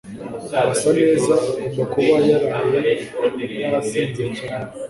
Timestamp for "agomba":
1.43-1.83